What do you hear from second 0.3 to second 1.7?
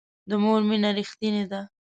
مور مینه ریښتینې ده